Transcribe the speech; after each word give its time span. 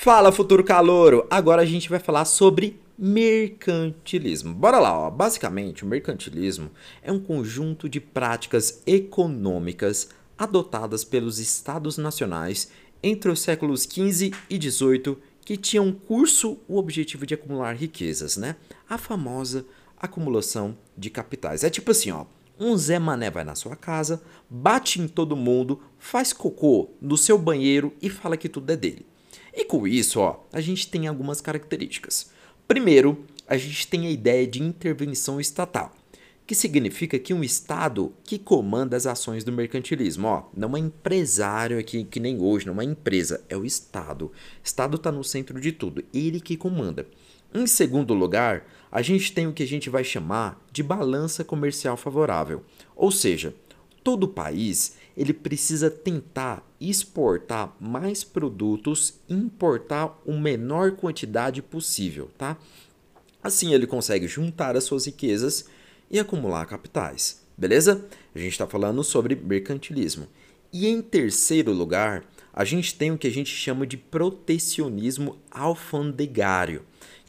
Fala, 0.00 0.30
futuro 0.30 0.62
calouro! 0.62 1.26
Agora 1.28 1.62
a 1.62 1.64
gente 1.64 1.88
vai 1.88 1.98
falar 1.98 2.24
sobre 2.24 2.80
mercantilismo. 2.96 4.54
Bora 4.54 4.78
lá, 4.78 4.96
ó. 4.96 5.10
Basicamente, 5.10 5.82
o 5.82 5.88
mercantilismo 5.88 6.70
é 7.02 7.10
um 7.10 7.18
conjunto 7.18 7.88
de 7.88 7.98
práticas 8.00 8.80
econômicas 8.86 10.10
adotadas 10.38 11.02
pelos 11.02 11.40
estados 11.40 11.98
nacionais 11.98 12.70
entre 13.02 13.28
os 13.28 13.40
séculos 13.40 13.82
XV 13.82 14.32
e 14.48 14.70
XVIII 14.70 15.16
que 15.44 15.56
tinham 15.56 15.90
curso 15.90 16.60
o 16.68 16.78
objetivo 16.78 17.26
de 17.26 17.34
acumular 17.34 17.72
riquezas, 17.72 18.36
né? 18.36 18.54
A 18.88 18.98
famosa 18.98 19.66
acumulação 19.96 20.78
de 20.96 21.10
capitais. 21.10 21.64
É 21.64 21.70
tipo 21.70 21.90
assim, 21.90 22.12
ó. 22.12 22.24
Um 22.56 22.76
Zé 22.76 23.00
Mané 23.00 23.32
vai 23.32 23.42
na 23.42 23.56
sua 23.56 23.74
casa, 23.74 24.22
bate 24.48 25.00
em 25.00 25.08
todo 25.08 25.34
mundo, 25.34 25.82
faz 25.98 26.32
cocô 26.32 26.88
no 27.02 27.16
seu 27.16 27.36
banheiro 27.36 27.92
e 28.00 28.08
fala 28.08 28.36
que 28.36 28.48
tudo 28.48 28.70
é 28.70 28.76
dele. 28.76 29.04
E 29.58 29.64
com 29.64 29.88
isso, 29.88 30.20
ó, 30.20 30.44
a 30.52 30.60
gente 30.60 30.86
tem 30.86 31.08
algumas 31.08 31.40
características. 31.40 32.30
Primeiro, 32.68 33.24
a 33.44 33.56
gente 33.56 33.88
tem 33.88 34.06
a 34.06 34.10
ideia 34.10 34.46
de 34.46 34.62
intervenção 34.62 35.40
estatal, 35.40 35.92
que 36.46 36.54
significa 36.54 37.18
que 37.18 37.34
um 37.34 37.42
Estado 37.42 38.14
que 38.22 38.38
comanda 38.38 38.96
as 38.96 39.04
ações 39.04 39.42
do 39.42 39.50
mercantilismo. 39.50 40.28
Ó, 40.28 40.44
não 40.56 40.76
é 40.76 40.78
empresário 40.78 41.76
aqui 41.76 42.04
que 42.04 42.20
nem 42.20 42.40
hoje, 42.40 42.68
não 42.68 42.80
é 42.80 42.84
empresa, 42.84 43.44
é 43.48 43.56
o 43.56 43.64
Estado. 43.64 44.26
O 44.26 44.32
Estado 44.62 44.94
está 44.94 45.10
no 45.10 45.24
centro 45.24 45.60
de 45.60 45.72
tudo, 45.72 46.04
ele 46.14 46.40
que 46.40 46.56
comanda. 46.56 47.04
Em 47.52 47.66
segundo 47.66 48.14
lugar, 48.14 48.64
a 48.92 49.02
gente 49.02 49.32
tem 49.32 49.48
o 49.48 49.52
que 49.52 49.64
a 49.64 49.66
gente 49.66 49.90
vai 49.90 50.04
chamar 50.04 50.64
de 50.70 50.84
balança 50.84 51.42
comercial 51.42 51.96
favorável, 51.96 52.62
ou 52.94 53.10
seja, 53.10 53.52
todo 54.02 54.28
país 54.28 54.96
ele 55.16 55.32
precisa 55.32 55.90
tentar 55.90 56.64
exportar 56.80 57.76
mais 57.80 58.22
produtos, 58.22 59.14
importar 59.28 60.16
uma 60.24 60.40
menor 60.40 60.92
quantidade 60.92 61.60
possível, 61.60 62.30
tá? 62.38 62.56
Assim 63.42 63.74
ele 63.74 63.86
consegue 63.86 64.28
juntar 64.28 64.76
as 64.76 64.84
suas 64.84 65.06
riquezas 65.06 65.66
e 66.10 66.18
acumular 66.18 66.64
capitais, 66.66 67.42
beleza? 67.56 68.06
A 68.34 68.38
gente 68.38 68.52
está 68.52 68.66
falando 68.66 69.02
sobre 69.02 69.34
mercantilismo. 69.34 70.26
E 70.72 70.86
em 70.86 71.02
terceiro 71.02 71.72
lugar, 71.72 72.24
a 72.52 72.64
gente 72.64 72.94
tem 72.94 73.10
o 73.10 73.18
que 73.18 73.26
a 73.26 73.32
gente 73.32 73.50
chama 73.50 73.86
de 73.86 73.96
protecionismo 73.96 75.36
alfandegário, 75.50 76.82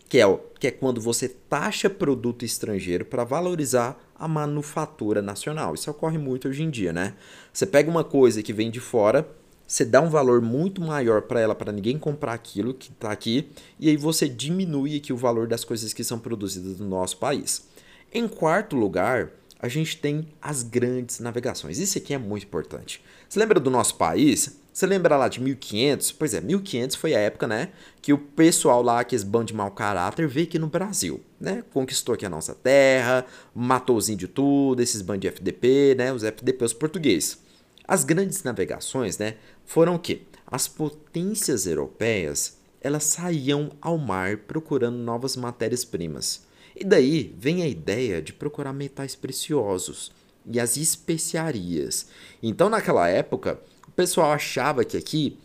que 0.08 0.20
é, 0.20 0.40
que 0.60 0.68
é 0.68 0.72
quando 0.72 1.00
você 1.00 1.30
taxa 1.30 1.90
produto 1.90 2.44
estrangeiro 2.44 3.06
para 3.06 3.24
valorizar 3.24 4.00
a 4.20 4.28
manufatura 4.28 5.22
nacional. 5.22 5.74
Isso 5.74 5.90
ocorre 5.90 6.18
muito 6.18 6.48
hoje 6.48 6.64
em 6.64 6.70
dia, 6.70 6.92
né? 6.92 7.16
Você 7.54 7.66
pega 7.66 7.90
uma 7.90 8.04
coisa 8.04 8.44
que 8.44 8.52
vem 8.52 8.70
de 8.70 8.80
fora, 8.80 9.28
você 9.66 9.86
dá 9.86 10.02
um 10.02 10.10
valor 10.10 10.42
muito 10.42 10.82
maior 10.82 11.22
para 11.22 11.40
ela 11.40 11.56
para 11.56 11.72
ninguém 11.72 11.98
comprar 11.98 12.34
aquilo 12.34 12.74
que 12.74 12.92
está 12.92 13.12
aqui, 13.12 13.50
e 13.80 13.88
aí 13.88 13.96
você 13.96 14.28
diminui 14.28 14.98
aqui 14.98 15.14
o 15.14 15.18
valor 15.18 15.48
das 15.48 15.64
coisas 15.64 15.94
que 15.94 16.04
são 16.04 16.20
produzidas 16.20 16.80
no 16.80 16.88
nosso 16.88 17.18
país. 17.18 17.68
Em 18.12 18.28
quarto 18.28 18.76
lugar, 18.76 19.32
a 19.60 19.68
gente 19.68 19.98
tem 19.98 20.28
as 20.42 20.64
grandes 20.64 21.20
navegações. 21.20 21.78
Isso 21.80 21.98
aqui 21.98 22.14
é 22.14 22.18
muito 22.18 22.46
importante. 22.46 23.04
Você 23.28 23.38
lembra 23.38 23.60
do 23.60 23.70
nosso 23.70 23.96
país? 23.96 24.58
Você 24.72 24.88
lembra 24.88 25.18
lá 25.18 25.28
de 25.28 25.42
1500? 25.42 26.14
Pois 26.14 26.34
é, 26.34 26.40
1500 26.40 26.96
foi 26.96 27.14
a 27.14 27.20
época, 27.20 27.46
né, 27.46 27.70
que 28.02 28.14
o 28.14 28.18
pessoal 28.18 28.82
lá, 28.82 29.04
que 29.04 29.14
esse 29.14 29.26
bando 29.26 29.48
de 29.48 29.54
mau 29.54 29.70
caráter, 29.72 30.26
veio 30.28 30.48
aqui 30.48 30.58
no 30.58 30.68
Brasil, 30.68 31.22
né? 31.40 31.64
Conquistou 31.74 32.16
aqui 32.16 32.26
a 32.26 32.30
nossa 32.30 32.56
terra, 32.56 33.26
matou 33.54 33.98
os 33.98 34.08
índios 34.08 34.32
tudo, 34.34 34.82
esses 34.82 35.02
bandos 35.02 35.22
de 35.22 35.28
FDP, 35.28 35.96
né? 35.98 36.14
Os 36.14 36.24
FDP, 36.24 36.64
os 36.64 36.74
portugueses. 36.74 37.40
As 37.86 38.06
grandes 38.06 38.44
navegações, 38.44 39.18
né, 39.18 39.36
foram 39.66 39.96
o 39.96 40.00
quê? 40.00 40.22
As 40.48 40.68
potências 40.68 41.68
europeias, 41.68 42.58
elas 42.80 43.04
saíam 43.04 43.72
ao 43.82 43.98
mar 43.98 44.38
procurando 44.38 44.98
novas 44.98 45.36
matérias-primas. 45.36 46.48
E 46.80 46.84
daí 46.86 47.36
vem 47.38 47.62
a 47.62 47.68
ideia 47.68 48.22
de 48.22 48.32
procurar 48.32 48.72
metais 48.72 49.16
preciosos 49.16 50.12
e 50.46 50.60
as 50.60 50.78
especiarias. 50.78 52.08
Então, 52.42 52.70
naquela 52.70 53.08
época, 53.10 53.60
pessoal 54.00 54.32
achava 54.32 54.86
que 54.86 54.96
aqui 54.96 55.38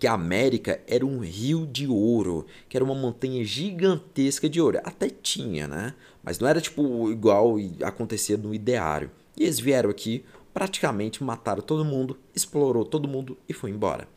que 0.00 0.06
a 0.08 0.14
América 0.14 0.80
era 0.84 1.06
um 1.06 1.20
rio 1.20 1.64
de 1.64 1.86
ouro, 1.86 2.44
que 2.68 2.76
era 2.76 2.84
uma 2.84 2.94
montanha 2.94 3.44
gigantesca 3.44 4.48
de 4.48 4.60
ouro. 4.60 4.80
Até 4.82 5.08
tinha, 5.08 5.68
né? 5.68 5.94
Mas 6.20 6.40
não 6.40 6.48
era 6.48 6.60
tipo 6.60 7.08
igual 7.08 7.54
acontecia 7.84 8.36
no 8.36 8.52
ideário. 8.52 9.12
E 9.36 9.44
eles 9.44 9.60
vieram 9.60 9.88
aqui, 9.88 10.24
praticamente 10.52 11.22
mataram 11.22 11.62
todo 11.62 11.84
mundo, 11.84 12.18
explorou 12.34 12.84
todo 12.84 13.06
mundo 13.06 13.38
e 13.48 13.52
foi 13.52 13.70
embora. 13.70 14.08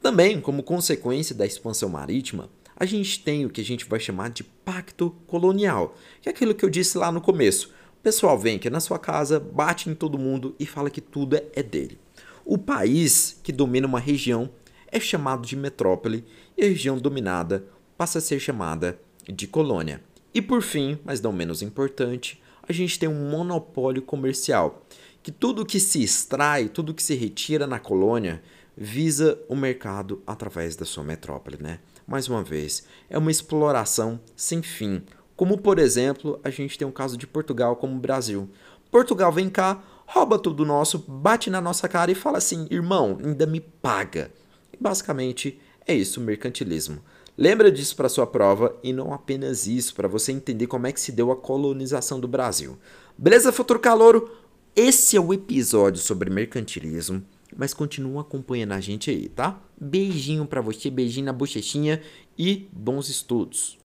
Também, 0.00 0.40
como 0.40 0.62
consequência 0.62 1.34
da 1.34 1.44
expansão 1.44 1.90
marítima, 1.90 2.48
a 2.82 2.84
gente 2.84 3.20
tem 3.20 3.46
o 3.46 3.48
que 3.48 3.60
a 3.60 3.64
gente 3.64 3.84
vai 3.84 4.00
chamar 4.00 4.30
de 4.30 4.42
pacto 4.42 5.14
colonial, 5.28 5.96
que 6.20 6.28
é 6.28 6.32
aquilo 6.32 6.52
que 6.52 6.64
eu 6.64 6.68
disse 6.68 6.98
lá 6.98 7.12
no 7.12 7.20
começo. 7.20 7.72
O 7.96 8.02
pessoal 8.02 8.36
vem 8.36 8.56
aqui 8.56 8.68
na 8.68 8.80
sua 8.80 8.98
casa, 8.98 9.38
bate 9.38 9.88
em 9.88 9.94
todo 9.94 10.18
mundo 10.18 10.56
e 10.58 10.66
fala 10.66 10.90
que 10.90 11.00
tudo 11.00 11.40
é 11.54 11.62
dele. 11.62 11.96
O 12.44 12.58
país 12.58 13.38
que 13.40 13.52
domina 13.52 13.86
uma 13.86 14.00
região 14.00 14.50
é 14.88 14.98
chamado 14.98 15.46
de 15.46 15.54
metrópole 15.54 16.24
e 16.58 16.64
a 16.64 16.66
região 16.66 16.98
dominada 16.98 17.64
passa 17.96 18.18
a 18.18 18.20
ser 18.20 18.40
chamada 18.40 18.98
de 19.32 19.46
colônia. 19.46 20.02
E 20.34 20.42
por 20.42 20.60
fim, 20.60 20.98
mas 21.04 21.20
não 21.20 21.32
menos 21.32 21.62
importante, 21.62 22.42
a 22.68 22.72
gente 22.72 22.98
tem 22.98 23.08
um 23.08 23.30
monopólio 23.30 24.02
comercial, 24.02 24.84
que 25.22 25.30
tudo 25.30 25.64
que 25.64 25.78
se 25.78 26.02
extrai, 26.02 26.68
tudo 26.68 26.94
que 26.94 27.02
se 27.02 27.14
retira 27.14 27.64
na 27.64 27.78
colônia 27.78 28.42
visa 28.76 29.38
o 29.48 29.56
mercado 29.56 30.22
através 30.26 30.76
da 30.76 30.84
sua 30.84 31.04
metrópole, 31.04 31.58
né? 31.60 31.80
Mais 32.06 32.28
uma 32.28 32.42
vez, 32.42 32.84
é 33.08 33.16
uma 33.16 33.30
exploração 33.30 34.20
sem 34.34 34.62
fim. 34.62 35.02
Como 35.36 35.58
por 35.58 35.78
exemplo, 35.78 36.40
a 36.42 36.50
gente 36.50 36.78
tem 36.78 36.86
um 36.86 36.92
caso 36.92 37.16
de 37.16 37.26
Portugal 37.26 37.76
como 37.76 37.98
Brasil. 37.98 38.48
Portugal 38.90 39.32
vem 39.32 39.48
cá, 39.48 39.82
rouba 40.06 40.38
tudo 40.38 40.64
nosso, 40.64 40.98
bate 40.98 41.48
na 41.50 41.60
nossa 41.60 41.88
cara 41.88 42.10
e 42.10 42.14
fala 42.14 42.38
assim: 42.38 42.66
irmão, 42.70 43.18
ainda 43.22 43.46
me 43.46 43.60
paga. 43.60 44.30
E 44.72 44.76
basicamente 44.76 45.60
é 45.86 45.94
isso 45.94 46.20
o 46.20 46.22
mercantilismo. 46.22 47.00
Lembra 47.36 47.72
disso 47.72 47.96
para 47.96 48.10
sua 48.10 48.26
prova 48.26 48.76
e 48.82 48.92
não 48.92 49.12
apenas 49.12 49.66
isso, 49.66 49.94
para 49.94 50.06
você 50.06 50.32
entender 50.32 50.66
como 50.66 50.86
é 50.86 50.92
que 50.92 51.00
se 51.00 51.12
deu 51.12 51.32
a 51.32 51.36
colonização 51.36 52.20
do 52.20 52.28
Brasil. 52.28 52.78
Beleza, 53.16 53.50
futuro 53.50 53.80
calouro? 53.80 54.30
Esse 54.76 55.16
é 55.16 55.20
o 55.20 55.32
episódio 55.32 56.00
sobre 56.00 56.30
mercantilismo, 56.30 57.22
mas 57.56 57.74
continua 57.74 58.22
acompanhando 58.22 58.72
a 58.72 58.80
gente 58.80 59.10
aí, 59.10 59.28
tá? 59.28 59.60
Beijinho 59.80 60.46
para 60.46 60.60
você, 60.60 60.90
beijinho 60.90 61.26
na 61.26 61.32
bochechinha 61.32 62.00
e 62.38 62.68
bons 62.72 63.08
estudos. 63.08 63.78